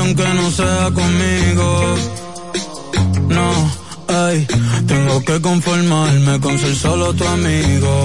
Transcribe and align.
aunque 0.00 0.24
no 0.34 0.50
sea 0.50 0.90
conmigo. 0.92 1.94
No, 3.28 3.70
ay, 4.08 4.46
tengo 4.86 5.22
que 5.24 5.40
conformarme 5.40 6.40
con 6.40 6.58
ser 6.58 6.74
solo 6.74 7.12
tu 7.14 7.24
amigo. 7.24 8.04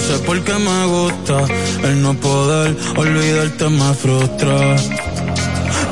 sé 0.00 0.18
por 0.20 0.42
qué 0.42 0.54
me 0.54 0.86
gusta. 0.86 1.36
El 1.84 2.02
no 2.02 2.14
poder 2.14 2.76
olvidarte 2.96 3.68
me 3.68 3.94
frustra. 3.94 4.76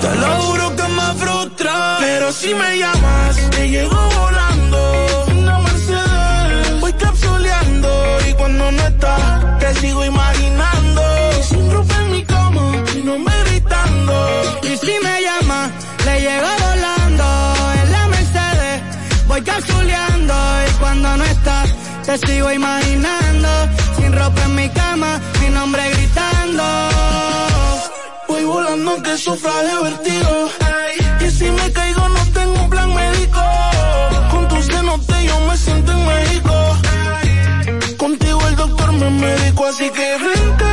Te 0.02 0.15
lo 0.16 0.30
juro 0.43 0.77
que 0.77 0.88
me 0.88 1.09
frustra. 1.23 1.97
Pero 2.01 2.33
si 2.33 2.55
me 2.55 2.79
llamas, 2.79 3.51
te 3.51 3.69
llego 3.69 4.01
volando. 4.20 5.27
Una 5.38 5.59
Mercedes, 5.60 6.80
voy 6.80 6.93
capsuleando. 6.95 7.91
Y 8.29 8.33
cuando 8.34 8.73
no 8.73 8.83
estás, 8.83 9.59
te 9.60 9.74
sigo 9.80 10.05
imaginando. 10.05 11.02
Sin 11.48 11.71
ropa 11.71 11.95
en 12.02 12.10
mi 12.12 12.24
cama, 12.24 12.65
y 12.96 13.02
no 13.02 13.19
me 13.19 13.45
gritando. 13.45 14.15
Y 14.62 14.77
si 14.77 14.95
me 15.05 15.15
llama, 15.27 15.71
le 16.07 16.21
llego 16.21 16.51
volando. 16.66 17.27
En 17.82 17.93
la 17.93 18.09
Mercedes, 18.09 18.82
voy 19.29 19.43
capsuleando. 19.43 20.34
Y 20.68 20.73
cuando 20.80 21.16
no 21.16 21.24
estás, 21.24 21.68
te 22.07 22.18
sigo 22.27 22.51
imaginando. 22.52 23.49
Sin 23.96 24.12
ropa 24.12 24.43
en 24.45 24.54
mi 24.54 24.68
cama, 24.71 25.21
mi 25.40 25.48
nombre 25.48 25.82
gritando. 25.90 26.65
Voy 28.29 28.45
volando 28.45 29.02
que 29.02 29.16
sufra 29.16 29.57
de 29.62 29.82
vertigo. 29.82 30.49
Y 31.21 31.30
si 31.30 31.51
me 31.51 31.73
caigo 31.73 32.09
no 32.09 32.23
tengo 32.32 32.62
un 32.62 32.71
plan 32.71 32.95
médico. 32.95 33.40
Con 34.30 34.49
tus 34.49 34.66
cenotes 34.66 35.23
yo 35.24 35.40
me 35.49 35.57
siento 35.57 35.93
en 35.93 36.07
México. 36.07 36.54
Contigo 37.96 38.40
el 38.49 38.57
doctor 38.57 38.93
me 38.93 39.10
médico, 39.10 39.66
así 39.66 39.88
que 39.90 40.09
vente. 40.24 40.73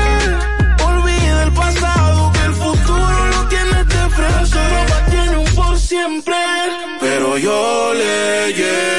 Olvida 0.83 1.43
el 1.43 1.51
pasado, 1.53 2.31
que 2.33 2.43
el 2.45 2.53
futuro 2.53 3.25
lo 3.33 3.47
tienes 3.47 3.87
de 3.93 4.09
frente. 4.15 4.59
Ropa 4.73 5.05
tiene 5.11 5.37
un 5.37 5.55
por 5.55 5.77
siempre. 5.77 6.35
Pero 6.99 7.37
yo 7.37 7.93
le 7.93 8.53
llego, 8.53 8.98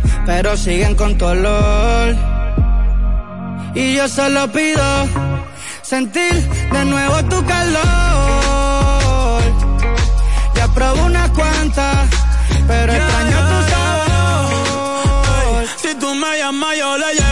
pero 0.25 0.57
siguen 0.57 0.95
con 0.95 1.17
tu 1.17 1.25
olor. 1.25 2.15
Y 3.73 3.95
yo 3.95 4.07
solo 4.07 4.51
pido 4.51 5.07
sentir 5.81 6.33
de 6.71 6.85
nuevo 6.85 7.23
tu 7.25 7.45
calor. 7.45 7.81
Ya 10.55 10.67
probé 10.73 11.01
unas 11.01 11.29
cuantas, 11.31 12.09
pero 12.67 12.93
extraño 12.93 13.37
tu 13.49 13.69
sabor. 13.71 15.65
Si 15.81 15.95
tú 15.95 16.13
me 16.15 16.37
llamas, 16.37 16.77
yo 16.77 16.97
le 16.97 17.13
llego 17.13 17.30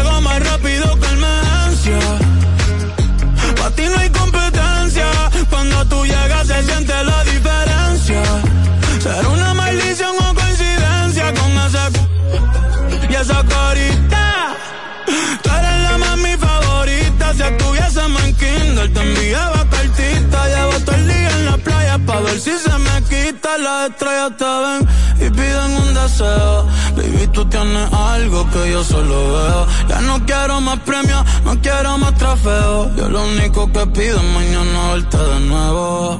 en 18.80 18.88
Kindle, 18.88 18.90
te 18.90 19.02
enviaba 19.02 19.66
cartita. 19.70 20.48
Llevo 20.48 20.80
todo 20.86 20.96
el 20.96 21.08
día 21.08 21.30
en 21.32 21.46
la 21.46 21.58
playa 21.58 21.98
pa' 22.06 22.20
ver 22.22 22.40
si 22.40 22.52
se 22.58 22.78
me 22.78 23.04
quita. 23.04 23.58
Las 23.58 23.90
estrellas 23.90 24.32
te 24.38 24.46
ven 24.46 25.28
y 25.28 25.30
piden 25.30 25.72
un 25.82 25.94
deseo. 25.94 26.68
Baby, 26.96 27.28
tú 27.32 27.46
tienes 27.46 27.94
algo 27.94 28.50
que 28.52 28.72
yo 28.72 28.84
solo 28.84 29.34
veo. 29.34 29.68
Ya 29.88 30.02
no 30.02 30.26
quiero 30.26 30.62
más 30.62 30.80
premios, 30.80 31.24
no 31.46 31.60
quiero 31.62 31.98
más 31.98 32.16
trofeos. 32.16 32.96
Yo 32.96 33.10
lo 33.10 33.24
único 33.24 33.72
que 33.72 33.86
pido 33.88 34.18
es 34.18 34.24
mañana 34.24 34.94
verte 34.94 35.18
de 35.18 35.40
nuevo. 35.42 36.20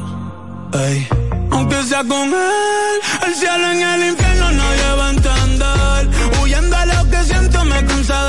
Ey. 0.74 1.08
Aunque 1.52 1.84
sea 1.84 2.04
con 2.04 2.30
él, 2.30 2.98
el 3.26 3.36
cielo 3.36 3.72
en 3.72 3.82
el 3.82 4.10
infierno 4.10 4.52
nadie 4.52 4.92
va 4.98 5.08
a 5.08 5.10
entender. 5.10 6.40
Huyendo 6.42 6.78
a 6.78 6.86
lo 6.86 7.10
que 7.10 7.24
siento 7.24 7.66
me 7.66 7.86
cansa 7.86 8.29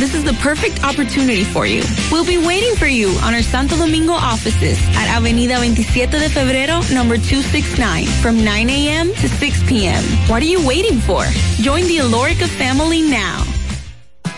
This 0.00 0.14
is 0.14 0.24
the 0.24 0.32
perfect 0.40 0.82
opportunity 0.82 1.44
for 1.44 1.66
you. 1.66 1.82
We'll 2.10 2.24
be 2.24 2.38
waiting 2.38 2.74
for 2.74 2.86
you 2.86 3.10
on 3.20 3.34
our 3.34 3.42
Santo 3.42 3.76
Domingo 3.76 4.14
offices 4.14 4.78
at 4.96 5.14
Avenida 5.14 5.56
27 5.56 6.18
de 6.18 6.30
Febrero, 6.30 6.80
number 6.90 7.18
269, 7.18 8.06
from 8.22 8.42
9 8.42 8.70
a.m. 8.70 9.12
to 9.12 9.28
6 9.28 9.62
p.m. 9.68 10.02
What 10.26 10.42
are 10.42 10.46
you 10.46 10.66
waiting 10.66 11.00
for? 11.00 11.26
Join 11.60 11.84
the 11.86 11.98
Alorica 11.98 12.48
family 12.48 13.02
now. 13.02 13.44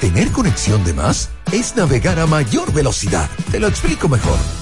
Tener 0.00 0.32
conexión 0.32 0.82
de 0.82 0.94
más 0.94 1.30
es 1.52 1.76
navegar 1.76 2.18
a 2.18 2.26
mayor 2.26 2.72
velocidad. 2.72 3.30
Te 3.52 3.60
lo 3.60 3.68
explico 3.68 4.08
mejor. 4.08 4.61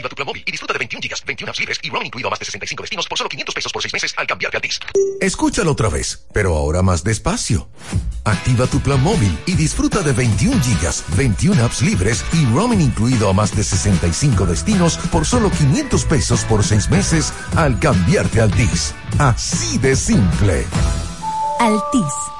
Activa 0.00 0.08
tu 0.08 0.16
plan 0.16 0.26
móvil 0.26 0.42
y 0.46 0.50
disfruta 0.50 0.72
de 0.72 0.78
21 0.78 1.02
gigas, 1.02 1.22
21 1.26 1.50
apps 1.50 1.60
libres 1.60 1.78
y 1.82 1.90
roaming 1.90 2.06
incluido 2.06 2.28
a 2.28 2.30
más 2.30 2.38
de 2.38 2.46
65 2.46 2.82
destinos 2.82 3.06
por 3.06 3.18
solo 3.18 3.28
500 3.28 3.54
pesos 3.54 3.72
por 3.72 3.82
6 3.82 3.92
meses 3.92 4.14
al 4.16 4.26
cambiarte 4.26 4.56
a 4.56 4.58
Altis. 4.58 4.80
Escúchalo 5.20 5.72
otra 5.72 5.90
vez, 5.90 6.26
pero 6.32 6.56
ahora 6.56 6.80
más 6.80 7.04
despacio. 7.04 7.68
Activa 8.24 8.66
tu 8.66 8.80
plan 8.80 9.02
móvil 9.02 9.36
y 9.44 9.56
disfruta 9.56 10.00
de 10.00 10.12
21 10.12 10.62
gigas, 10.62 11.04
21 11.16 11.62
apps 11.62 11.82
libres 11.82 12.24
y 12.32 12.46
roaming 12.46 12.80
incluido 12.80 13.28
a 13.28 13.34
más 13.34 13.54
de 13.54 13.62
65 13.62 14.46
destinos 14.46 14.96
por 15.12 15.26
solo 15.26 15.50
500 15.50 16.04
pesos 16.06 16.44
por 16.44 16.64
6 16.64 16.88
meses 16.88 17.34
al 17.56 17.78
cambiarte 17.78 18.40
a 18.40 18.44
Altis. 18.44 18.94
Así 19.18 19.76
de 19.78 19.96
simple. 19.96 20.66
Altis. 21.58 22.39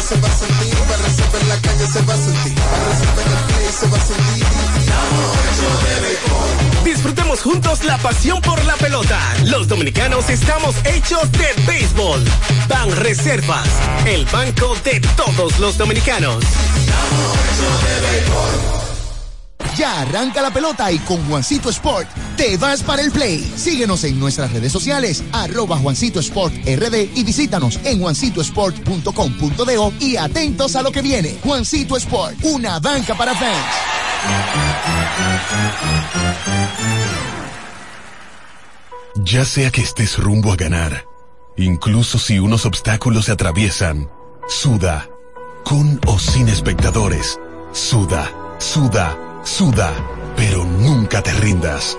MIPINES. 0.00 0.04
se 0.04 0.16
va 0.16 0.28
a 0.28 0.32
sentir, 0.32 0.74
para 0.78 1.06
en 1.40 1.48
la 1.48 1.56
calle 1.60 1.86
se 1.86 2.02
va 2.02 2.14
a 2.14 2.16
sentir, 2.16 2.54
para 2.54 2.96
en 3.22 3.32
el 3.32 3.44
play 3.46 3.68
se 3.70 3.86
va 3.88 3.96
a 3.96 4.00
sentir. 4.00 4.46
Disfrutemos 6.84 7.42
juntos 7.42 7.84
la 7.84 7.98
pasión 7.98 8.40
por 8.40 8.64
la 8.64 8.76
pelota. 8.76 9.18
Los 9.44 9.68
dominicanos 9.68 10.28
estamos 10.30 10.74
hechos 10.84 11.30
de 11.32 11.48
béisbol. 11.66 12.24
Ban 12.68 12.90
Reservas, 12.96 13.68
el 14.06 14.24
banco 14.26 14.74
de 14.84 15.00
todos 15.16 15.58
los 15.58 15.76
dominicanos. 15.76 16.44
Ya 19.76 20.00
arranca 20.00 20.42
la 20.42 20.50
pelota 20.50 20.90
y 20.90 20.98
con 21.00 21.26
Juancito 21.28 21.70
Sport 21.70 22.08
te 22.40 22.56
vas 22.56 22.82
para 22.82 23.02
el 23.02 23.12
play. 23.12 23.52
Síguenos 23.54 24.02
en 24.04 24.18
nuestras 24.18 24.50
redes 24.50 24.72
sociales, 24.72 25.22
arroba 25.30 25.76
Juancito 25.76 26.20
Sport 26.20 26.54
RD 26.64 27.10
y 27.14 27.22
visítanos 27.22 27.78
en 27.84 28.00
juancitosport.com.de 28.00 29.92
y 30.00 30.16
atentos 30.16 30.74
a 30.74 30.80
lo 30.80 30.90
que 30.90 31.02
viene. 31.02 31.36
Juancito 31.44 31.98
Sport, 31.98 32.36
una 32.44 32.78
banca 32.78 33.14
para 33.14 33.34
fans. 33.34 33.66
Ya 39.16 39.44
sea 39.44 39.70
que 39.70 39.82
estés 39.82 40.16
rumbo 40.16 40.50
a 40.50 40.56
ganar, 40.56 41.04
incluso 41.58 42.18
si 42.18 42.38
unos 42.38 42.64
obstáculos 42.64 43.26
se 43.26 43.32
atraviesan, 43.32 44.08
suda, 44.48 45.10
con 45.62 46.00
o 46.06 46.18
sin 46.18 46.48
espectadores, 46.48 47.38
suda, 47.72 48.32
suda, 48.58 49.18
suda, 49.44 49.92
pero 50.36 50.64
nunca 50.64 51.22
te 51.22 51.34
rindas, 51.34 51.98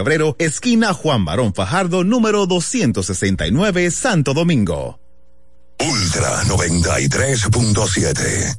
esquina 0.39 0.93
Juan 0.93 1.25
Barón 1.25 1.53
Fajardo, 1.53 2.03
número 2.03 2.47
269, 2.47 3.91
Santo 3.91 4.33
Domingo. 4.33 4.99
Ultra 5.79 6.43
93.7. 6.43 8.57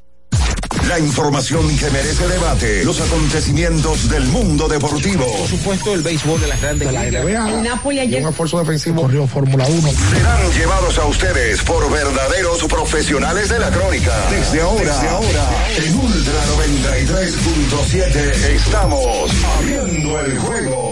La 0.88 0.98
información 0.98 1.68
que 1.76 1.90
merece 1.90 2.26
debate, 2.26 2.82
los 2.84 3.00
acontecimientos 3.00 4.08
del 4.10 4.24
mundo 4.26 4.66
deportivo. 4.68 5.24
Por 5.24 5.48
supuesto, 5.48 5.94
el 5.94 6.02
béisbol 6.02 6.40
de 6.40 6.48
las 6.48 6.60
grandes 6.60 6.88
de 6.88 6.92
la 6.92 7.04
NBA. 7.04 7.50
El 7.50 7.62
Napoli 7.62 8.00
ayer. 8.00 8.20
Un 8.22 8.30
esfuerzo 8.30 8.58
defensivo 8.58 9.02
corrió 9.02 9.24
Fórmula 9.26 9.64
1. 9.66 9.88
Serán 9.88 10.52
llevados 10.52 10.98
a 10.98 11.06
ustedes 11.06 11.62
por 11.62 11.88
verdaderos 11.90 12.64
profesionales 12.64 13.48
de 13.48 13.58
la 13.60 13.70
crónica. 13.70 14.12
Desde 14.30 14.60
ahora, 14.60 14.92
Desde 14.92 15.08
ahora 15.08 15.48
en 15.76 15.96
Ultra 15.96 16.44
93.7 16.56 18.16
estamos 18.54 19.30
abriendo 19.58 20.20
el 20.20 20.38
juego. 20.38 20.91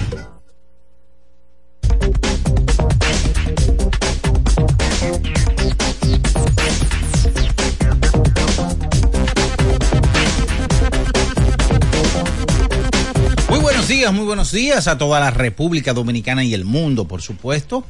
Muy 14.09 14.25
buenos 14.25 14.51
días 14.51 14.87
a 14.87 14.97
toda 14.97 15.19
la 15.19 15.29
República 15.29 15.93
Dominicana 15.93 16.43
y 16.43 16.55
el 16.55 16.65
mundo, 16.65 17.07
por 17.07 17.21
supuesto. 17.21 17.85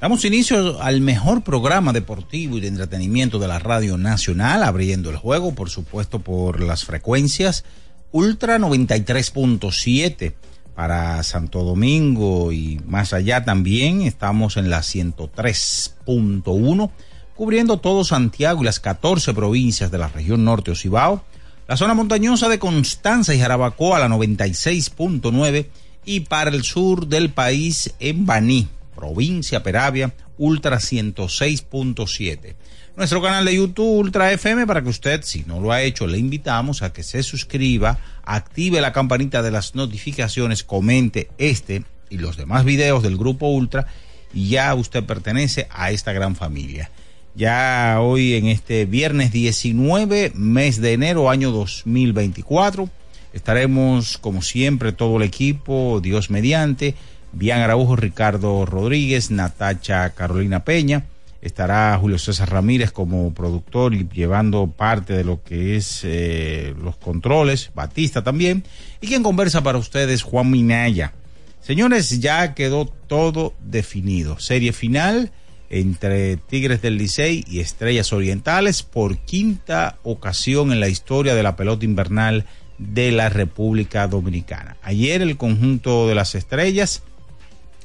Damos 0.00 0.24
inicio 0.24 0.82
al 0.82 1.00
mejor 1.00 1.44
programa 1.44 1.92
deportivo 1.92 2.58
y 2.58 2.60
de 2.60 2.66
entretenimiento 2.66 3.38
de 3.38 3.46
la 3.46 3.60
Radio 3.60 3.96
Nacional, 3.96 4.64
abriendo 4.64 5.10
el 5.10 5.16
juego, 5.16 5.54
por 5.54 5.70
supuesto, 5.70 6.18
por 6.18 6.60
las 6.60 6.84
frecuencias 6.84 7.64
Ultra 8.10 8.58
93.7 8.58 10.34
para 10.74 11.22
Santo 11.22 11.62
Domingo 11.62 12.50
y 12.50 12.80
más 12.84 13.12
allá 13.12 13.44
también. 13.44 14.02
Estamos 14.02 14.56
en 14.56 14.68
la 14.68 14.80
103.1, 14.80 16.90
cubriendo 17.36 17.76
todo 17.76 18.02
Santiago 18.02 18.62
y 18.62 18.64
las 18.64 18.80
14 18.80 19.32
provincias 19.32 19.92
de 19.92 19.98
la 19.98 20.08
región 20.08 20.44
norte 20.44 20.72
Ocibao 20.72 21.24
la 21.72 21.78
zona 21.78 21.94
montañosa 21.94 22.50
de 22.50 22.58
Constanza 22.58 23.34
y 23.34 23.38
Jarabacoa, 23.38 23.98
la 23.98 24.08
96.9. 24.08 25.68
Y 26.04 26.20
para 26.20 26.50
el 26.50 26.64
sur 26.64 27.06
del 27.06 27.30
país, 27.30 27.94
en 27.98 28.26
Baní, 28.26 28.68
provincia 28.94 29.62
Peravia, 29.62 30.12
Ultra 30.36 30.76
106.7. 30.76 32.56
Nuestro 32.94 33.22
canal 33.22 33.46
de 33.46 33.56
YouTube 33.56 33.86
Ultra 33.86 34.32
FM 34.32 34.66
para 34.66 34.82
que 34.82 34.90
usted, 34.90 35.22
si 35.22 35.44
no 35.44 35.60
lo 35.60 35.72
ha 35.72 35.80
hecho, 35.80 36.06
le 36.06 36.18
invitamos 36.18 36.82
a 36.82 36.92
que 36.92 37.02
se 37.02 37.22
suscriba, 37.22 37.98
active 38.22 38.82
la 38.82 38.92
campanita 38.92 39.40
de 39.40 39.52
las 39.52 39.74
notificaciones, 39.74 40.64
comente 40.64 41.30
este 41.38 41.84
y 42.10 42.18
los 42.18 42.36
demás 42.36 42.66
videos 42.66 43.02
del 43.02 43.16
grupo 43.16 43.46
Ultra 43.46 43.86
y 44.34 44.50
ya 44.50 44.74
usted 44.74 45.04
pertenece 45.04 45.68
a 45.70 45.90
esta 45.90 46.12
gran 46.12 46.36
familia. 46.36 46.90
Ya 47.34 47.98
hoy 48.00 48.34
en 48.34 48.46
este 48.46 48.84
viernes 48.84 49.32
19, 49.32 50.32
mes 50.34 50.80
de 50.80 50.92
enero, 50.92 51.30
año 51.30 51.50
2024. 51.50 52.88
Estaremos, 53.32 54.18
como 54.18 54.42
siempre, 54.42 54.92
todo 54.92 55.16
el 55.16 55.22
equipo, 55.22 56.00
Dios 56.02 56.30
mediante, 56.30 56.94
Bian 57.32 57.60
Araujo, 57.60 57.96
Ricardo 57.96 58.66
Rodríguez, 58.66 59.30
Natacha 59.30 60.10
Carolina 60.10 60.64
Peña. 60.64 61.06
Estará 61.40 61.98
Julio 62.00 62.18
César 62.18 62.50
Ramírez 62.50 62.92
como 62.92 63.34
productor 63.34 63.94
y 63.94 64.06
llevando 64.12 64.68
parte 64.68 65.14
de 65.14 65.24
lo 65.24 65.42
que 65.42 65.76
es 65.76 66.02
eh, 66.04 66.74
los 66.80 66.96
controles, 66.96 67.70
Batista 67.74 68.22
también. 68.22 68.64
Y 69.00 69.08
quien 69.08 69.24
conversa 69.24 69.62
para 69.62 69.78
ustedes, 69.78 70.22
Juan 70.22 70.50
Minaya. 70.50 71.14
Señores, 71.60 72.20
ya 72.20 72.54
quedó 72.54 72.86
todo 72.86 73.54
definido. 73.60 74.38
Serie 74.38 74.72
final 74.72 75.32
entre 75.72 76.36
Tigres 76.36 76.82
del 76.82 76.98
Licey 76.98 77.44
y 77.48 77.60
Estrellas 77.60 78.12
Orientales 78.12 78.82
por 78.82 79.16
quinta 79.18 79.96
ocasión 80.02 80.70
en 80.70 80.80
la 80.80 80.88
historia 80.88 81.34
de 81.34 81.42
la 81.42 81.56
pelota 81.56 81.86
invernal 81.86 82.44
de 82.76 83.10
la 83.10 83.30
República 83.30 84.06
Dominicana. 84.06 84.76
Ayer 84.82 85.22
el 85.22 85.38
conjunto 85.38 86.06
de 86.06 86.14
las 86.14 86.34
Estrellas 86.34 87.02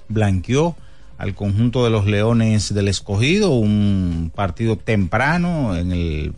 blanqueó 0.10 0.76
al 1.18 1.34
conjunto 1.34 1.86
de 1.86 1.90
los 1.90 2.06
Leones 2.06 2.74
del 2.74 2.90
Escogido, 2.90 3.52
un 3.52 4.32
partido 4.36 4.76
temprano 4.78 5.76
en 5.76 5.92
el 5.94 6.34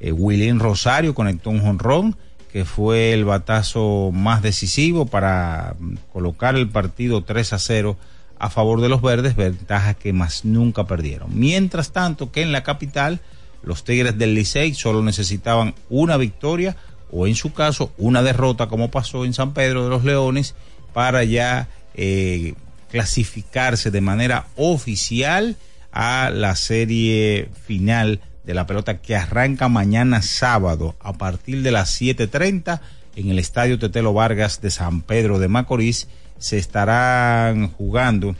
eh, 0.00 0.54
Rosario 0.58 1.14
conectó 1.14 1.50
un 1.50 1.60
jonrón 1.60 2.16
que 2.50 2.64
fue 2.64 3.12
el 3.12 3.26
batazo 3.26 4.10
más 4.12 4.42
decisivo 4.42 5.06
para 5.06 5.76
colocar 6.12 6.56
el 6.56 6.68
partido 6.68 7.22
3 7.22 7.52
a 7.52 7.58
0 7.58 7.96
a 8.40 8.48
favor 8.48 8.80
de 8.80 8.88
los 8.88 9.02
verdes, 9.02 9.36
ventaja 9.36 9.94
que 9.94 10.14
más 10.14 10.46
nunca 10.46 10.84
perdieron. 10.84 11.38
Mientras 11.38 11.92
tanto 11.92 12.32
que 12.32 12.40
en 12.40 12.52
la 12.52 12.62
capital, 12.62 13.20
los 13.62 13.84
Tigres 13.84 14.16
del 14.16 14.34
Licey 14.34 14.72
solo 14.72 15.02
necesitaban 15.02 15.74
una 15.90 16.16
victoria 16.16 16.74
o 17.12 17.26
en 17.26 17.34
su 17.34 17.52
caso 17.52 17.92
una 17.98 18.22
derrota 18.22 18.66
como 18.66 18.90
pasó 18.90 19.26
en 19.26 19.34
San 19.34 19.52
Pedro 19.52 19.84
de 19.84 19.90
los 19.90 20.04
Leones 20.04 20.54
para 20.94 21.22
ya 21.22 21.68
eh, 21.94 22.54
clasificarse 22.90 23.90
de 23.90 24.00
manera 24.00 24.46
oficial 24.56 25.56
a 25.92 26.30
la 26.32 26.56
serie 26.56 27.50
final 27.66 28.20
de 28.44 28.54
la 28.54 28.66
pelota 28.66 29.02
que 29.02 29.16
arranca 29.16 29.68
mañana 29.68 30.22
sábado 30.22 30.96
a 31.00 31.12
partir 31.12 31.62
de 31.62 31.72
las 31.72 32.00
7.30 32.00 32.80
en 33.20 33.30
el 33.30 33.38
Estadio 33.38 33.78
Tetelo 33.78 34.12
Vargas 34.12 34.60
de 34.60 34.70
San 34.70 35.02
Pedro 35.02 35.38
de 35.38 35.48
Macorís 35.48 36.08
se 36.38 36.58
estarán 36.58 37.68
jugando 37.68 38.34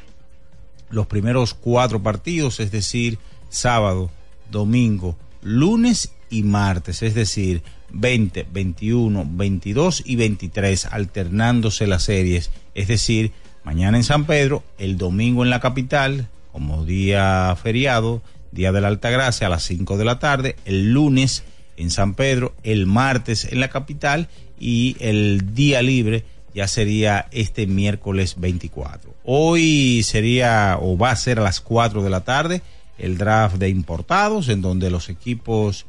los 0.90 1.06
primeros 1.06 1.54
cuatro 1.54 2.02
partidos, 2.02 2.60
es 2.60 2.70
decir, 2.70 3.18
sábado, 3.48 4.10
domingo, 4.50 5.16
lunes 5.42 6.12
y 6.30 6.42
martes, 6.42 7.02
es 7.02 7.14
decir, 7.14 7.62
20, 7.90 8.46
21, 8.50 9.26
22 9.28 10.02
y 10.06 10.16
23, 10.16 10.86
alternándose 10.86 11.86
las 11.86 12.04
series, 12.04 12.50
es 12.74 12.88
decir, 12.88 13.32
mañana 13.64 13.98
en 13.98 14.04
San 14.04 14.24
Pedro, 14.24 14.64
el 14.78 14.96
domingo 14.96 15.44
en 15.44 15.50
la 15.50 15.60
capital, 15.60 16.28
como 16.52 16.84
día 16.84 17.56
feriado, 17.62 18.22
día 18.50 18.72
de 18.72 18.80
la 18.80 18.88
Alta 18.88 19.10
Gracia 19.10 19.46
a 19.46 19.50
las 19.50 19.62
5 19.64 19.96
de 19.98 20.04
la 20.04 20.18
tarde, 20.18 20.56
el 20.64 20.92
lunes 20.92 21.44
en 21.76 21.90
San 21.90 22.14
Pedro, 22.14 22.54
el 22.62 22.86
martes 22.86 23.44
en 23.44 23.60
la 23.60 23.68
capital 23.68 24.28
y 24.60 24.96
el 25.00 25.54
día 25.54 25.82
libre 25.82 26.24
ya 26.54 26.68
sería 26.68 27.26
este 27.32 27.66
miércoles 27.66 28.36
24. 28.38 29.14
Hoy 29.24 30.02
sería 30.04 30.78
o 30.80 30.96
va 30.96 31.10
a 31.10 31.16
ser 31.16 31.40
a 31.40 31.42
las 31.42 31.60
4 31.60 32.02
de 32.02 32.10
la 32.10 32.20
tarde 32.20 32.62
el 32.98 33.16
draft 33.16 33.56
de 33.56 33.70
importados 33.70 34.48
en 34.48 34.60
donde 34.60 34.90
los 34.90 35.08
equipos 35.08 35.86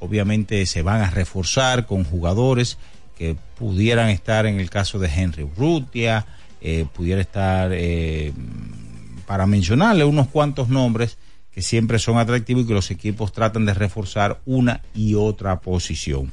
obviamente 0.00 0.64
se 0.66 0.82
van 0.82 1.02
a 1.02 1.10
reforzar 1.10 1.86
con 1.86 2.04
jugadores 2.04 2.78
que 3.16 3.36
pudieran 3.56 4.08
estar 4.08 4.46
en 4.46 4.58
el 4.60 4.70
caso 4.70 4.98
de 4.98 5.08
Henry 5.08 5.44
Urrutia, 5.44 6.26
eh, 6.60 6.86
pudiera 6.92 7.20
estar, 7.20 7.70
eh, 7.72 8.32
para 9.26 9.46
mencionarle 9.46 10.04
unos 10.04 10.28
cuantos 10.28 10.68
nombres 10.68 11.18
que 11.52 11.62
siempre 11.62 11.98
son 11.98 12.18
atractivos 12.18 12.64
y 12.64 12.66
que 12.66 12.74
los 12.74 12.90
equipos 12.90 13.32
tratan 13.32 13.64
de 13.64 13.74
reforzar 13.74 14.40
una 14.44 14.82
y 14.94 15.14
otra 15.14 15.60
posición. 15.60 16.32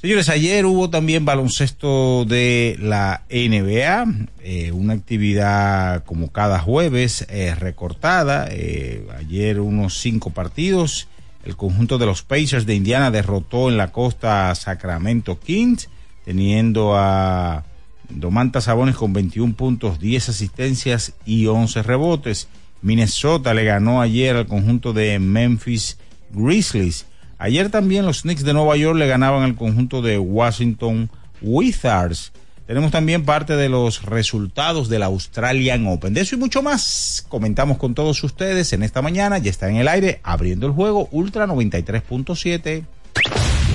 Señores, 0.00 0.28
ayer 0.28 0.64
hubo 0.64 0.90
también 0.90 1.24
baloncesto 1.24 2.24
de 2.24 2.76
la 2.78 3.24
NBA, 3.30 4.06
eh, 4.44 4.70
una 4.70 4.92
actividad 4.92 6.04
como 6.04 6.30
cada 6.30 6.60
jueves 6.60 7.26
eh, 7.28 7.56
recortada. 7.56 8.46
Eh, 8.48 9.04
ayer 9.18 9.58
unos 9.58 9.98
cinco 9.98 10.30
partidos. 10.30 11.08
El 11.44 11.56
conjunto 11.56 11.98
de 11.98 12.06
los 12.06 12.22
Pacers 12.22 12.64
de 12.64 12.76
Indiana 12.76 13.10
derrotó 13.10 13.70
en 13.70 13.76
la 13.76 13.90
costa 13.90 14.52
a 14.52 14.54
Sacramento 14.54 15.40
Kings, 15.40 15.88
teniendo 16.24 16.94
a 16.94 17.64
Domantas 18.08 18.64
Sabones 18.64 18.94
con 18.94 19.12
21 19.12 19.54
puntos, 19.54 19.98
10 19.98 20.28
asistencias 20.28 21.14
y 21.26 21.46
11 21.46 21.82
rebotes. 21.82 22.46
Minnesota 22.82 23.52
le 23.52 23.64
ganó 23.64 24.00
ayer 24.00 24.36
al 24.36 24.46
conjunto 24.46 24.92
de 24.92 25.18
Memphis 25.18 25.98
Grizzlies 26.30 27.04
Ayer 27.38 27.70
también 27.70 28.04
los 28.04 28.22
Knicks 28.22 28.44
de 28.44 28.52
Nueva 28.52 28.76
York 28.76 28.98
le 28.98 29.06
ganaban 29.06 29.44
al 29.44 29.54
conjunto 29.54 30.02
de 30.02 30.18
Washington 30.18 31.08
Wizards. 31.40 32.32
Tenemos 32.66 32.90
también 32.90 33.24
parte 33.24 33.56
de 33.56 33.68
los 33.68 34.02
resultados 34.02 34.88
del 34.88 35.02
Australian 35.04 35.86
Open. 35.86 36.12
De 36.12 36.20
eso 36.20 36.34
y 36.34 36.38
mucho 36.38 36.62
más 36.62 37.24
comentamos 37.28 37.78
con 37.78 37.94
todos 37.94 38.22
ustedes 38.24 38.72
en 38.72 38.82
esta 38.82 39.00
mañana. 39.02 39.38
Ya 39.38 39.50
está 39.50 39.70
en 39.70 39.76
el 39.76 39.88
aire 39.88 40.20
abriendo 40.22 40.66
el 40.66 40.72
juego 40.72 41.08
Ultra 41.12 41.46
93.7. 41.46 42.84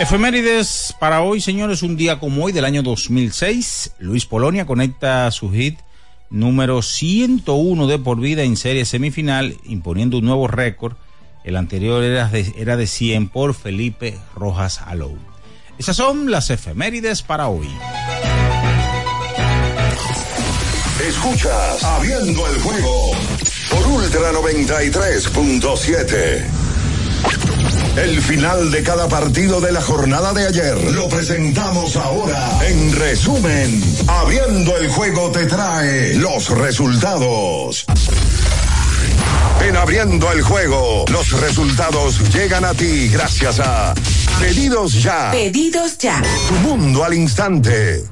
Efemérides 0.00 0.96
para 0.98 1.20
hoy, 1.20 1.40
señores, 1.42 1.82
un 1.82 1.94
día 1.94 2.18
como 2.18 2.42
hoy 2.42 2.52
del 2.52 2.64
año 2.64 2.82
2006, 2.82 3.96
Luis 3.98 4.24
Polonia 4.24 4.64
conecta 4.64 5.30
su 5.30 5.52
hit 5.52 5.78
número 6.30 6.80
101 6.80 7.86
de 7.86 7.98
por 7.98 8.18
vida 8.18 8.42
en 8.42 8.56
serie 8.56 8.86
semifinal, 8.86 9.58
imponiendo 9.62 10.16
un 10.16 10.24
nuevo 10.24 10.48
récord. 10.48 10.94
El 11.44 11.54
anterior 11.54 12.02
era 12.02 12.30
de, 12.30 12.50
era 12.56 12.78
de 12.78 12.86
100 12.86 13.28
por 13.28 13.52
Felipe 13.52 14.16
Rojas 14.34 14.80
Alou. 14.80 15.18
Esas 15.76 15.96
son 15.96 16.30
las 16.30 16.48
efemérides 16.48 17.22
para 17.22 17.48
hoy. 17.48 17.68
Escuchas 21.06 21.84
Abriendo 21.84 22.46
el 22.46 22.58
juego 22.62 23.10
por 23.68 23.86
Ultra 23.86 24.32
93.7. 24.32 26.59
El 27.96 28.22
final 28.22 28.70
de 28.70 28.82
cada 28.82 29.08
partido 29.08 29.60
de 29.60 29.72
la 29.72 29.82
jornada 29.82 30.32
de 30.32 30.46
ayer 30.46 30.92
lo 30.92 31.08
presentamos 31.08 31.96
ahora. 31.96 32.60
En 32.66 32.94
resumen, 32.94 33.82
abriendo 34.06 34.76
el 34.76 34.88
juego 34.88 35.30
te 35.30 35.46
trae 35.46 36.14
los 36.14 36.48
resultados. 36.50 37.84
En 39.66 39.76
abriendo 39.76 40.30
el 40.32 40.42
juego, 40.42 41.04
los 41.10 41.32
resultados 41.40 42.32
llegan 42.32 42.64
a 42.64 42.74
ti 42.74 43.08
gracias 43.08 43.60
a 43.60 43.94
Pedidos 44.38 45.02
Ya. 45.02 45.30
Pedidos 45.32 45.98
Ya. 45.98 46.22
Tu 46.48 46.54
mundo 46.66 47.04
al 47.04 47.14
instante. 47.14 48.04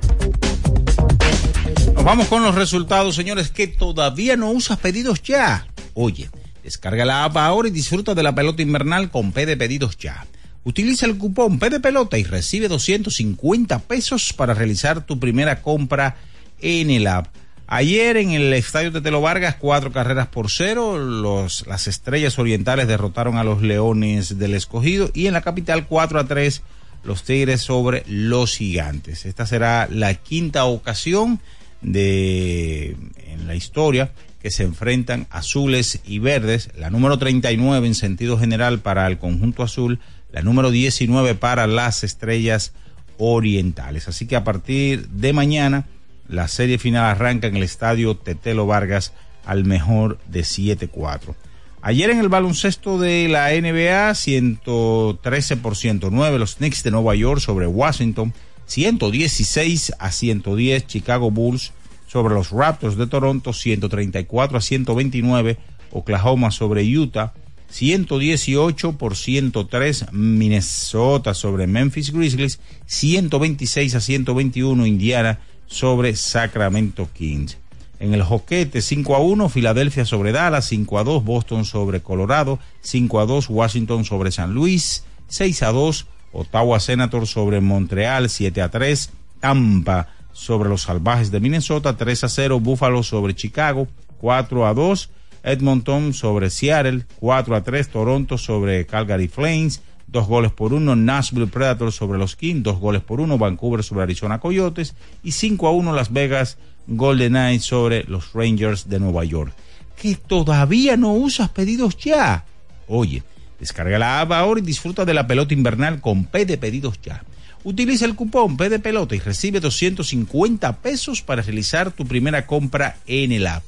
Nos 1.94 2.04
vamos 2.04 2.28
con 2.28 2.42
los 2.42 2.54
resultados, 2.54 3.14
señores, 3.14 3.50
que 3.50 3.66
todavía 3.66 4.36
no 4.36 4.50
usas 4.50 4.78
pedidos 4.78 5.22
ya. 5.22 5.66
Oye. 5.94 6.28
Descarga 6.68 7.06
la 7.06 7.24
app 7.24 7.34
ahora 7.38 7.68
y 7.68 7.70
disfruta 7.70 8.14
de 8.14 8.22
la 8.22 8.34
pelota 8.34 8.60
invernal 8.60 9.10
con 9.10 9.32
P 9.32 9.46
de 9.46 9.56
pedidos 9.56 9.96
ya. 9.96 10.26
Utiliza 10.64 11.06
el 11.06 11.16
cupón 11.16 11.58
P 11.58 11.70
de 11.70 11.80
pelota 11.80 12.18
y 12.18 12.24
recibe 12.24 12.68
250 12.68 13.78
pesos 13.78 14.34
para 14.34 14.52
realizar 14.52 15.06
tu 15.06 15.18
primera 15.18 15.62
compra 15.62 16.18
en 16.60 16.90
el 16.90 17.06
app. 17.06 17.28
Ayer 17.68 18.18
en 18.18 18.32
el 18.32 18.52
estadio 18.52 18.90
de 18.90 19.00
Telo 19.00 19.22
Vargas, 19.22 19.56
cuatro 19.58 19.92
carreras 19.92 20.26
por 20.26 20.50
cero, 20.50 20.98
los, 20.98 21.66
las 21.66 21.86
estrellas 21.86 22.38
orientales 22.38 22.86
derrotaron 22.86 23.38
a 23.38 23.44
los 23.44 23.62
leones 23.62 24.38
del 24.38 24.52
escogido 24.52 25.10
y 25.14 25.26
en 25.26 25.32
la 25.32 25.40
capital 25.40 25.86
4 25.86 26.20
a 26.20 26.26
3 26.26 26.62
los 27.02 27.22
tigres 27.22 27.62
sobre 27.62 28.04
los 28.06 28.54
gigantes. 28.54 29.24
Esta 29.24 29.46
será 29.46 29.88
la 29.90 30.12
quinta 30.12 30.66
ocasión 30.66 31.40
de 31.80 32.94
en 33.24 33.46
la 33.46 33.54
historia 33.54 34.12
que 34.40 34.50
se 34.50 34.62
enfrentan 34.62 35.26
azules 35.30 36.00
y 36.04 36.18
verdes, 36.20 36.70
la 36.76 36.90
número 36.90 37.18
39 37.18 37.86
en 37.86 37.94
sentido 37.94 38.38
general 38.38 38.80
para 38.80 39.06
el 39.06 39.18
conjunto 39.18 39.62
azul, 39.62 39.98
la 40.32 40.42
número 40.42 40.70
19 40.70 41.34
para 41.34 41.66
las 41.66 42.04
estrellas 42.04 42.72
orientales. 43.18 44.08
Así 44.08 44.26
que 44.26 44.36
a 44.36 44.44
partir 44.44 45.08
de 45.08 45.32
mañana 45.32 45.86
la 46.28 46.46
serie 46.46 46.78
final 46.78 47.04
arranca 47.04 47.46
en 47.46 47.56
el 47.56 47.62
estadio 47.62 48.16
Tetelo 48.16 48.66
Vargas 48.66 49.12
al 49.44 49.64
mejor 49.64 50.18
de 50.28 50.40
7-4. 50.40 51.34
Ayer 51.80 52.10
en 52.10 52.18
el 52.18 52.28
baloncesto 52.28 52.98
de 52.98 53.28
la 53.28 53.50
NBA, 53.50 54.14
113 54.14 55.56
por 55.56 55.76
109 55.76 56.38
los 56.38 56.56
Knicks 56.56 56.82
de 56.82 56.90
Nueva 56.90 57.14
York 57.14 57.40
sobre 57.40 57.66
Washington, 57.66 58.34
116 58.66 59.94
a 59.98 60.12
110 60.12 60.86
Chicago 60.86 61.30
Bulls 61.30 61.72
sobre 62.08 62.34
los 62.34 62.50
Raptors 62.50 62.96
de 62.96 63.06
Toronto, 63.06 63.52
134 63.52 64.58
a 64.58 64.60
129 64.60 65.58
Oklahoma 65.92 66.50
sobre 66.50 66.82
Utah, 66.82 67.34
118 67.68 68.92
por 68.96 69.14
103 69.14 70.12
Minnesota 70.12 71.34
sobre 71.34 71.66
Memphis 71.66 72.10
Grizzlies, 72.12 72.60
126 72.86 73.94
a 73.94 74.00
121 74.00 74.86
Indiana 74.86 75.38
sobre 75.66 76.16
Sacramento 76.16 77.08
Kings. 77.12 77.58
En 78.00 78.14
el 78.14 78.22
joquete 78.22 78.80
5 78.80 79.16
a 79.16 79.18
1 79.18 79.48
Filadelfia 79.48 80.04
sobre 80.04 80.32
Dallas, 80.32 80.66
5 80.66 80.98
a 80.98 81.04
2 81.04 81.24
Boston 81.24 81.64
sobre 81.64 82.00
Colorado, 82.00 82.58
5 82.80 83.20
a 83.20 83.26
2 83.26 83.50
Washington 83.50 84.04
sobre 84.04 84.30
San 84.30 84.54
Luis, 84.54 85.04
6 85.26 85.62
a 85.62 85.72
2 85.72 86.06
Ottawa 86.32 86.80
Senators 86.80 87.30
sobre 87.30 87.60
Montreal, 87.60 88.30
7 88.30 88.62
a 88.62 88.70
3 88.70 89.10
Tampa 89.40 90.08
sobre 90.38 90.68
los 90.68 90.82
Salvajes 90.82 91.30
de 91.30 91.40
Minnesota, 91.40 91.96
3 91.96 92.24
a 92.24 92.28
0 92.28 92.60
Buffalo 92.60 93.02
sobre 93.02 93.34
Chicago, 93.34 93.88
4 94.20 94.66
a 94.66 94.72
2 94.72 95.10
Edmonton 95.42 96.14
sobre 96.14 96.50
Seattle, 96.50 97.06
4 97.18 97.56
a 97.56 97.62
3 97.62 97.88
Toronto 97.88 98.38
sobre 98.38 98.86
Calgary 98.86 99.28
Flames, 99.28 99.82
2 100.06 100.26
goles 100.26 100.52
por 100.52 100.72
1 100.72 100.96
Nashville 100.96 101.48
Predators 101.48 101.96
sobre 101.96 102.18
los 102.18 102.36
Kings, 102.36 102.62
2 102.62 102.78
goles 102.78 103.02
por 103.02 103.20
1 103.20 103.36
Vancouver 103.36 103.82
sobre 103.82 104.04
Arizona 104.04 104.38
Coyotes 104.38 104.94
y 105.22 105.32
5 105.32 105.66
a 105.66 105.72
1 105.72 105.92
Las 105.92 106.12
Vegas 106.12 106.56
Golden 106.86 107.32
Knights 107.32 107.64
sobre 107.64 108.04
los 108.04 108.32
Rangers 108.32 108.88
de 108.88 109.00
Nueva 109.00 109.24
York. 109.24 109.52
Que 110.00 110.14
todavía 110.14 110.96
no 110.96 111.12
usas 111.12 111.50
pedidos 111.50 111.96
ya. 111.96 112.44
Oye, 112.86 113.22
descarga 113.58 113.98
la 113.98 114.20
app 114.20 114.32
ahora 114.32 114.60
y 114.60 114.62
disfruta 114.62 115.04
de 115.04 115.14
la 115.14 115.26
pelota 115.26 115.52
invernal 115.52 116.00
con 116.00 116.24
P 116.24 116.46
de 116.46 116.58
pedidos 116.58 117.00
ya. 117.02 117.24
Utiliza 117.64 118.04
el 118.04 118.14
cupón 118.14 118.56
P 118.56 118.68
de 118.68 118.78
pelota 118.78 119.14
y 119.14 119.18
recibe 119.18 119.60
250 119.60 120.76
pesos 120.76 121.22
para 121.22 121.42
realizar 121.42 121.90
tu 121.90 122.06
primera 122.06 122.46
compra 122.46 122.96
en 123.06 123.32
el 123.32 123.46
app. 123.46 123.64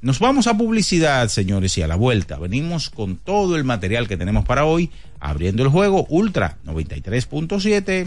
Nos 0.00 0.18
vamos 0.18 0.46
a 0.46 0.56
publicidad, 0.56 1.28
señores, 1.28 1.78
y 1.78 1.82
a 1.82 1.88
la 1.88 1.96
vuelta 1.96 2.38
venimos 2.38 2.90
con 2.90 3.16
todo 3.16 3.56
el 3.56 3.64
material 3.64 4.06
que 4.06 4.18
tenemos 4.18 4.44
para 4.44 4.66
hoy, 4.66 4.90
abriendo 5.18 5.62
el 5.62 5.70
juego 5.70 6.04
Ultra 6.10 6.58
93.7. 6.66 8.06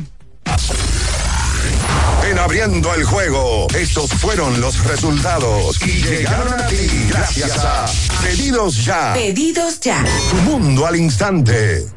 En 2.30 2.38
abriendo 2.38 2.94
el 2.94 3.04
juego, 3.04 3.68
estos 3.74 4.12
fueron 4.12 4.62
los 4.62 4.84
resultados 4.84 5.80
y 5.88 6.04
llegaron 6.04 6.54
a 6.54 6.68
ti 6.68 6.76
gracias 7.10 7.58
a 7.66 7.86
Pedidos 8.22 8.86
Ya. 8.86 9.14
Pedidos 9.14 9.80
ya. 9.80 10.06
Tu 10.30 10.36
mundo 10.52 10.86
al 10.86 10.98
instante. 10.98 11.97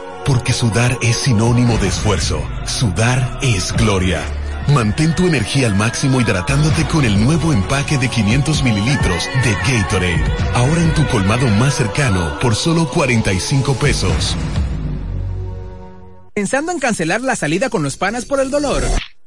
Porque 0.25 0.53
sudar 0.53 0.97
es 1.01 1.17
sinónimo 1.17 1.77
de 1.77 1.87
esfuerzo. 1.87 2.41
Sudar 2.65 3.39
es 3.41 3.73
gloria. 3.73 4.21
Mantén 4.67 5.15
tu 5.15 5.27
energía 5.27 5.67
al 5.67 5.75
máximo 5.75 6.21
hidratándote 6.21 6.85
con 6.85 7.03
el 7.03 7.23
nuevo 7.23 7.51
empaque 7.51 7.97
de 7.97 8.07
500 8.07 8.63
mililitros 8.63 9.27
de 9.43 9.53
Gatorade. 9.53 10.23
Ahora 10.53 10.81
en 10.81 10.93
tu 10.93 11.05
colmado 11.07 11.47
más 11.47 11.75
cercano 11.75 12.39
por 12.39 12.55
solo 12.55 12.87
45 12.89 13.73
pesos. 13.75 14.37
¿Pensando 16.33 16.71
en 16.71 16.79
cancelar 16.79 17.21
la 17.21 17.35
salida 17.35 17.69
con 17.69 17.83
los 17.83 17.97
panas 17.97 18.25
por 18.25 18.39
el 18.39 18.51
dolor? 18.51 18.83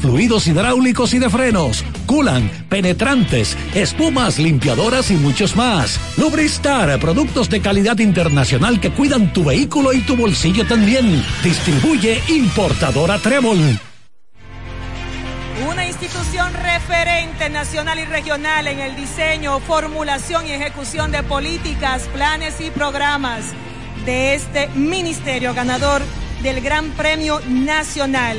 fluidos 0.00 0.46
hidráulicos 0.46 1.14
y 1.14 1.18
de 1.18 1.30
frenos, 1.30 1.84
culan, 2.06 2.50
penetrantes, 2.68 3.56
espumas, 3.74 4.38
limpiadoras 4.38 5.10
y 5.10 5.14
muchos 5.14 5.56
más. 5.56 5.98
Lubristar, 6.16 6.98
productos 6.98 7.48
de 7.48 7.60
calidad 7.60 7.98
internacional 7.98 8.80
que 8.80 8.90
cuidan 8.90 9.32
tu 9.32 9.44
vehículo 9.44 9.92
y 9.92 10.00
tu 10.00 10.16
bolsillo 10.16 10.66
también. 10.66 11.24
Distribuye 11.42 12.20
importadora 12.28 13.18
Trébol. 13.18 13.78
Una 15.70 15.86
institución 15.86 16.52
referente 16.54 17.48
nacional 17.50 17.98
y 17.98 18.04
regional 18.04 18.66
en 18.66 18.80
el 18.80 18.96
diseño, 18.96 19.60
formulación 19.60 20.46
y 20.46 20.52
ejecución 20.52 21.12
de 21.12 21.22
políticas, 21.22 22.08
planes 22.12 22.60
y 22.60 22.70
programas 22.70 23.52
de 24.04 24.34
este 24.34 24.68
ministerio 24.74 25.54
ganador 25.54 26.02
del 26.42 26.60
Gran 26.60 26.90
Premio 26.90 27.40
Nacional 27.48 28.38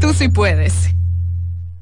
tú 0.00 0.14
sí 0.14 0.28
puedes. 0.28 0.99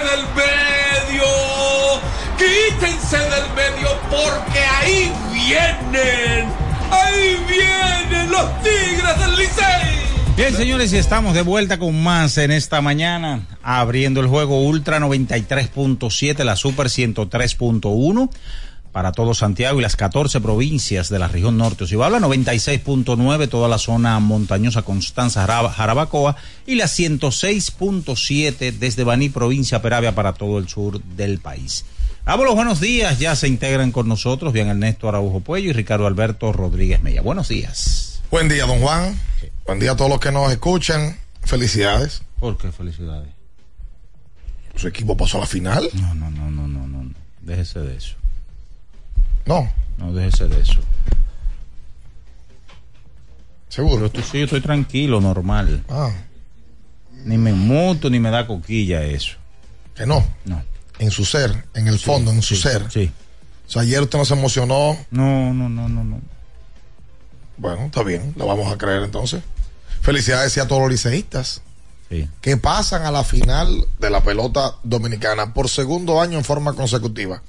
Del 0.00 0.26
medio. 0.34 1.24
Quítense 2.36 3.18
del 3.18 3.48
medio 3.54 3.88
porque 4.10 4.58
ahí 4.58 5.12
vienen. 5.32 6.48
Ahí 6.90 7.36
vienen 7.48 8.30
los 8.30 8.62
Tigres 8.62 9.18
del 9.18 9.36
Licey. 9.36 9.96
Bien, 10.36 10.54
señores, 10.54 10.92
y 10.92 10.98
estamos 10.98 11.34
de 11.34 11.42
vuelta 11.42 11.78
con 11.78 12.02
más 12.02 12.36
en 12.36 12.50
esta 12.50 12.82
mañana, 12.82 13.46
abriendo 13.62 14.20
el 14.20 14.26
juego 14.26 14.62
Ultra 14.62 14.98
93.7, 14.98 16.44
la 16.44 16.56
Super 16.56 16.88
103.1 16.88 18.30
para 18.96 19.12
todo 19.12 19.34
Santiago 19.34 19.78
y 19.78 19.82
las 19.82 19.94
14 19.94 20.40
provincias 20.40 21.10
de 21.10 21.18
la 21.18 21.28
región 21.28 21.58
norte 21.58 21.84
Ocibabla, 21.84 22.18
96.9 22.18 23.46
toda 23.50 23.68
la 23.68 23.76
zona 23.76 24.18
montañosa 24.20 24.80
Constanza 24.80 25.46
Jarabacoa 25.46 26.34
y 26.64 26.76
la 26.76 26.86
106.7 26.86 28.72
desde 28.72 29.04
Baní, 29.04 29.28
provincia 29.28 29.82
Peravia 29.82 30.14
para 30.14 30.32
todo 30.32 30.56
el 30.58 30.68
sur 30.68 31.02
del 31.02 31.40
país. 31.40 31.84
los 32.24 32.54
buenos 32.54 32.80
días, 32.80 33.18
ya 33.18 33.36
se 33.36 33.48
integran 33.48 33.92
con 33.92 34.08
nosotros 34.08 34.54
bien 34.54 34.68
Ernesto 34.68 35.10
Araujo 35.10 35.40
Puello 35.40 35.68
y 35.68 35.72
Ricardo 35.74 36.06
Alberto 36.06 36.50
Rodríguez 36.54 37.02
Mella. 37.02 37.20
Buenos 37.20 37.48
días. 37.48 38.22
Buen 38.30 38.48
día, 38.48 38.64
don 38.64 38.80
Juan. 38.80 39.20
Buen 39.66 39.78
día 39.78 39.92
a 39.92 39.96
todos 39.96 40.10
los 40.10 40.20
que 40.20 40.32
nos 40.32 40.50
escuchan. 40.50 41.18
Felicidades. 41.42 42.22
¿Por 42.40 42.56
qué 42.56 42.72
felicidades? 42.72 43.28
Su 44.74 44.88
equipo 44.88 45.18
pasó 45.18 45.36
a 45.36 45.40
la 45.40 45.46
final. 45.46 45.86
No, 45.92 46.14
no, 46.14 46.30
no, 46.30 46.50
no, 46.50 46.66
no, 46.66 46.86
no. 46.86 47.10
Déjese 47.42 47.80
de 47.80 47.94
eso. 47.94 48.16
No. 49.46 49.70
No, 49.98 50.12
déjese 50.12 50.48
de 50.48 50.60
eso. 50.60 50.80
¿Seguro? 53.68 54.00
Yo 54.00 54.06
estoy, 54.06 54.22
sí, 54.22 54.38
yo 54.38 54.44
estoy 54.44 54.60
tranquilo, 54.60 55.20
normal. 55.20 55.84
Ah. 55.88 56.10
Ni 57.24 57.38
me 57.38 57.52
muto, 57.52 58.10
ni 58.10 58.20
me 58.20 58.30
da 58.30 58.46
coquilla 58.46 59.02
eso. 59.04 59.36
Que 59.94 60.06
no. 60.06 60.24
No. 60.44 60.62
En 60.98 61.10
su 61.10 61.24
ser, 61.24 61.66
en 61.74 61.88
el 61.88 61.98
fondo, 61.98 62.30
en 62.30 62.42
su 62.42 62.56
sí, 62.56 62.62
ser. 62.62 62.90
Sí. 62.90 63.10
O 63.66 63.70
sea, 63.70 63.82
ayer 63.82 64.00
usted 64.00 64.18
no 64.18 64.24
se 64.24 64.34
emocionó. 64.34 64.96
No, 65.10 65.52
no, 65.52 65.68
no, 65.68 65.88
no, 65.88 66.04
no. 66.04 66.20
Bueno, 67.56 67.86
está 67.86 68.02
bien, 68.02 68.34
lo 68.36 68.46
vamos 68.46 68.72
a 68.72 68.78
creer 68.78 69.02
entonces. 69.02 69.42
Felicidades 70.02 70.56
a 70.58 70.68
todos 70.68 70.82
los 70.82 70.90
liceístas 70.90 71.62
sí. 72.08 72.28
que 72.40 72.56
pasan 72.56 73.04
a 73.04 73.10
la 73.10 73.24
final 73.24 73.86
de 73.98 74.10
la 74.10 74.22
pelota 74.22 74.76
dominicana 74.82 75.52
por 75.52 75.68
segundo 75.68 76.20
año 76.20 76.38
en 76.38 76.44
forma 76.44 76.74
consecutiva. 76.74 77.42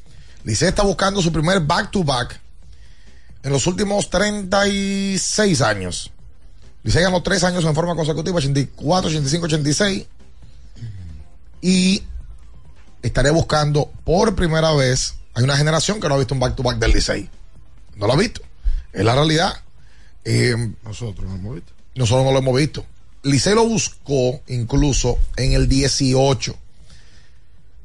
Licey 0.48 0.70
está 0.70 0.82
buscando 0.84 1.22
su 1.22 1.30
primer 1.30 1.60
back-to-back 1.60 2.40
en 3.44 3.52
los 3.52 3.68
últimos 3.68 4.10
36 4.10 5.62
años. 5.62 6.10
Licey 6.84 7.04
ganó 7.04 7.22
tres 7.22 7.44
años 7.44 7.66
en 7.66 7.76
forma 7.76 7.96
consecutiva, 7.96 8.38
84, 8.38 9.10
85, 9.10 9.46
86. 9.46 10.06
Y 11.62 12.02
estaré 13.02 13.30
buscando 13.30 13.92
por 14.06 14.36
primera 14.36 14.72
vez. 14.72 15.16
Hay 15.34 15.44
una 15.44 15.58
generación 15.58 16.00
que 16.00 16.08
no 16.08 16.16
ha 16.16 16.18
visto 16.18 16.34
un 16.34 16.40
back-to-back 16.40 16.78
del 16.78 16.94
Licey. 16.94 17.30
No 17.98 18.08
lo 18.08 18.14
ha 18.14 18.18
visto. 18.18 18.40
Es 18.94 19.04
la 19.04 19.16
realidad. 19.16 19.52
Eh, 20.24 20.56
nosotros 20.86 21.28
lo 21.28 21.36
hemos 21.36 21.56
visto. 21.56 21.74
Nosotros 21.96 22.24
no 22.24 22.32
lo 22.32 22.40
hemos 22.40 22.56
visto. 22.56 22.86
Licey 23.24 23.54
lo 23.54 23.66
buscó 23.68 24.42
incluso 24.48 25.20
en 25.36 25.52
el 25.52 25.68
18. 25.68 26.56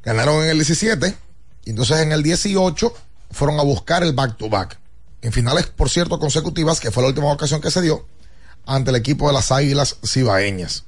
Ganaron 0.05 0.45
en 0.45 0.51
el 0.51 0.59
17. 0.59 1.17
Y 1.65 1.71
entonces 1.71 2.01
en 2.01 2.13
el 2.13 2.23
18 2.23 2.95
fueron 3.31 3.59
a 3.59 3.63
buscar 3.63 4.03
el 4.03 4.13
back-to-back. 4.13 4.79
En 5.23 5.33
finales, 5.33 5.67
por 5.67 5.89
cierto, 5.89 6.19
consecutivas, 6.19 6.81
que 6.81 6.91
fue 6.91 7.03
la 7.03 7.09
última 7.09 7.33
ocasión 7.33 7.61
que 7.61 7.71
se 7.71 7.81
dio, 7.81 8.07
ante 8.67 8.91
el 8.91 8.97
equipo 8.97 9.29
de 9.29 9.35
las 9.35 9.53
Águilas 9.53 9.97
Cibaeñas. 10.05 10.85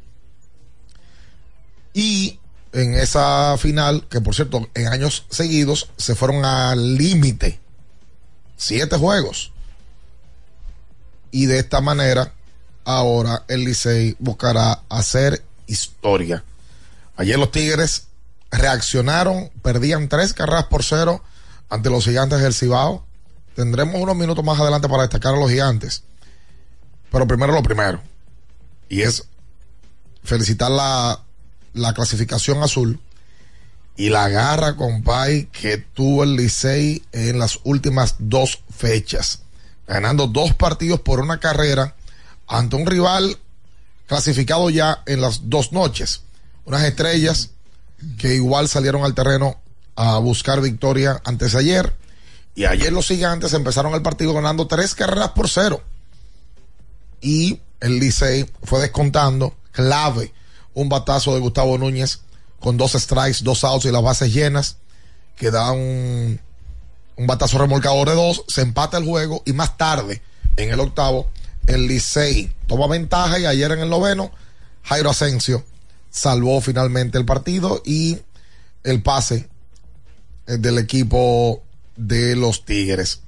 Y 1.93 2.41
en 2.73 2.95
esa 2.95 3.57
final, 3.57 4.07
que 4.11 4.21
por 4.21 4.35
cierto, 4.35 4.69
en 4.75 4.89
años 4.89 5.27
seguidos 5.31 5.91
se 5.97 6.17
fueron 6.17 6.45
al 6.45 6.97
límite. 6.97 7.61
Siete 8.57 8.97
juegos. 8.97 9.53
Y 11.31 11.47
de 11.47 11.61
esta 11.61 11.81
manera, 11.81 12.33
ahora 12.85 13.45
el 13.49 13.65
Licey 13.65 14.17
buscará 14.19 14.83
hacer 14.89 15.45
historia. 15.67 16.45
Ayer 17.17 17.39
los 17.39 17.53
Tigres 17.53 18.09
reaccionaron, 18.55 19.51
perdían 19.63 20.09
tres 20.09 20.35
carreras 20.35 20.65
por 20.65 20.83
cero 20.83 21.23
ante 21.69 21.91
los 21.91 22.05
gigantes 22.05 22.41
del 22.41 22.55
Cibao. 22.55 23.05
Tendremos 23.55 23.97
unos 24.01 24.17
minutos 24.17 24.45
más 24.45 24.59
adelante 24.59 24.89
para 24.89 25.03
destacar 25.03 25.35
a 25.35 25.39
los 25.39 25.51
gigantes. 25.51 26.03
Pero 27.11 27.27
primero 27.27 27.53
lo 27.53 27.63
primero. 27.63 28.01
Y 28.89 29.03
es 29.03 29.25
felicitar 30.23 30.71
la, 30.71 31.21
la 31.73 31.95
clasificación 31.95 32.63
azul 32.63 33.01
y 33.97 34.11
la 34.11 34.29
garra, 34.29 34.77
compay, 34.77 35.47
que 35.47 35.79
tuvo 35.79 36.25
el 36.25 36.37
Licey 36.37 37.05
en 37.13 37.39
las 37.39 37.61
últimas 37.65 38.17
dos 38.19 38.61
fechas. 38.71 39.41
Ganando 39.87 40.27
dos 40.27 40.55
partidos 40.55 41.01
por 41.01 41.21
una 41.21 41.39
carrera 41.39 41.95
ante 42.47 42.77
un 42.77 42.87
rival 42.87 43.39
clasificado 44.07 44.71
ya 44.71 45.03
en 45.07 45.21
las 45.21 45.49
dos 45.49 45.73
noches. 45.73 46.23
Unas 46.65 46.83
estrellas 46.83 47.51
que 48.19 48.35
igual 48.35 48.69
salieron 48.69 49.05
al 49.05 49.15
terreno 49.15 49.61
a 49.97 50.19
buscar 50.19 50.61
victoria 50.61 51.21
antes 51.25 51.53
de 51.53 51.59
ayer. 51.59 51.95
Y 52.55 52.67
ayer 52.67 52.93
los 52.93 53.09
gigantes 53.09 53.53
empezaron 53.53 53.95
el 53.95 54.03
partido 54.03 54.33
ganando 54.33 54.67
tres 54.67 54.95
carreras 54.95 55.31
por 55.31 55.49
cero. 55.49 55.83
Y 57.21 57.61
el 57.81 57.99
Licey 57.99 58.49
fue 58.63 58.81
descontando 58.81 59.55
clave 59.73 60.33
un 60.75 60.89
batazo 60.89 61.35
de 61.35 61.41
Gustavo 61.41 61.79
Núñez 61.79 62.21
con 62.61 62.77
dos 62.77 62.93
strikes, 62.93 63.39
dos 63.43 63.65
outs 63.65 63.85
y 63.87 63.91
las 63.91 64.03
bases 64.03 64.33
llenas 64.33 64.77
que 65.37 65.51
da 65.51 65.73
un, 65.73 66.41
un 67.17 67.27
batazo 67.27 67.59
remolcador 67.59 68.09
de 68.09 68.15
dos, 68.15 68.45
se 68.49 68.63
empata 68.63 68.99
el 68.99 69.05
juego 69.05 69.43
y 69.45 69.53
más 69.53 69.77
tarde, 69.77 70.23
en 70.57 70.71
el 70.71 70.81
octavo, 70.81 71.29
el 71.67 71.89
Licey 71.89 72.53
toma 72.67 72.87
ventaja 72.87 73.39
y 73.39 73.47
ayer 73.47 73.73
en 73.73 73.81
el 73.81 73.91
noveno, 73.91 74.31
Jairo 74.85 75.11
Asensio 75.11 75.65
salvó 76.15 76.61
finalmente 76.61 77.19
el 77.19 77.25
partido 77.25 77.83
y 77.85 78.19
el 78.85 79.03
pase 79.03 79.49
eh, 80.47 80.59
del 80.59 80.79
equipo 80.79 81.61
de 81.97 82.37
los 82.37 82.65
Tigres. 82.65 83.21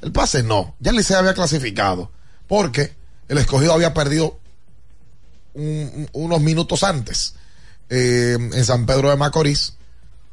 El 0.00 0.10
pase 0.10 0.42
no, 0.42 0.74
ya 0.80 0.90
Licey 0.92 1.16
había 1.16 1.34
clasificado 1.34 2.10
porque 2.48 2.94
el 3.28 3.36
escogido 3.36 3.74
había 3.74 3.92
perdido 3.92 4.40
un- 5.52 6.08
unos 6.14 6.40
minutos 6.40 6.82
antes 6.82 7.34
eh, 7.90 8.36
en 8.40 8.64
San 8.64 8.86
Pedro 8.86 9.10
de 9.10 9.16
Macorís, 9.16 9.74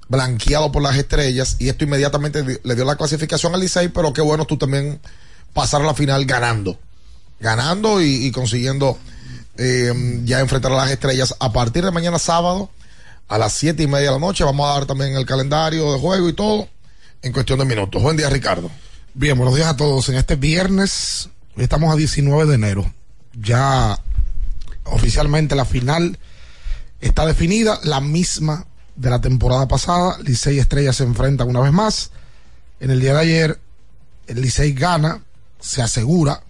blanqueado 0.07 0.71
por 0.71 0.81
las 0.83 0.95
estrellas, 0.95 1.57
y 1.59 1.67
esto 1.67 1.83
inmediatamente 1.83 2.41
di- 2.43 2.57
le 2.63 2.75
dio 2.75 2.85
la 2.85 2.95
clasificación 2.95 3.53
al 3.53 3.59
Licey, 3.59 3.89
pero 3.89 4.13
qué 4.13 4.21
bueno 4.21 4.45
tú 4.45 4.57
también 4.57 5.01
pasar 5.53 5.81
a 5.81 5.85
la 5.85 5.93
final 5.93 6.23
ganando, 6.25 6.79
ganando 7.41 8.01
y 8.01 8.31
consiguiendo 8.31 8.97
eh, 9.57 10.21
ya 10.23 10.39
enfrentar 10.39 10.71
a 10.71 10.75
las 10.75 10.91
estrellas 10.91 11.35
a 11.39 11.51
partir 11.51 11.83
de 11.83 11.91
mañana 11.91 12.19
sábado 12.19 12.69
a 13.27 13.37
las 13.37 13.53
siete 13.53 13.83
y 13.83 13.87
media 13.87 14.07
de 14.07 14.13
la 14.13 14.19
noche. 14.19 14.43
Vamos 14.43 14.69
a 14.69 14.73
dar 14.73 14.85
también 14.85 15.15
el 15.15 15.25
calendario 15.25 15.93
de 15.93 15.99
juego 15.99 16.29
y 16.29 16.33
todo 16.33 16.67
en 17.21 17.33
cuestión 17.33 17.59
de 17.59 17.65
minutos. 17.65 18.01
Buen 18.01 18.17
día, 18.17 18.29
Ricardo. 18.29 18.69
Bien, 19.13 19.37
buenos 19.37 19.55
días 19.55 19.67
a 19.67 19.75
todos. 19.75 20.07
En 20.09 20.15
este 20.15 20.35
viernes, 20.35 21.29
estamos 21.57 21.93
a 21.93 21.97
19 21.97 22.45
de 22.45 22.55
enero. 22.55 22.93
Ya 23.33 23.99
oficialmente 24.83 25.55
la 25.55 25.65
final 25.65 26.17
está 27.01 27.25
definida, 27.25 27.79
la 27.83 27.99
misma 27.99 28.65
de 28.95 29.09
la 29.09 29.21
temporada 29.21 29.67
pasada. 29.67 30.17
Licey 30.23 30.57
y 30.57 30.59
Estrella 30.59 30.93
se 30.93 31.03
enfrentan 31.03 31.49
una 31.49 31.61
vez 31.61 31.73
más. 31.73 32.11
En 32.79 32.91
el 32.91 32.99
día 32.99 33.13
de 33.13 33.19
ayer, 33.21 33.59
el 34.27 34.41
Licey 34.41 34.73
gana, 34.73 35.21
se 35.59 35.81
asegura 35.81 36.43